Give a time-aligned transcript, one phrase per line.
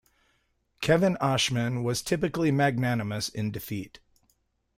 [0.81, 3.99] Kevin Ashman was typically magnanimous in defeat.